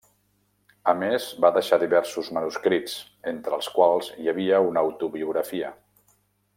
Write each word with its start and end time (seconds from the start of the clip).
A 0.93 0.93
més, 1.01 1.27
va 1.45 1.51
deixar 1.57 1.79
diversos 1.83 2.31
manuscrits, 2.39 2.97
entre 3.35 3.57
els 3.61 3.71
quals 3.79 4.13
hi 4.25 4.35
havia 4.35 4.67
una 4.71 4.87
autobiografia. 4.89 5.75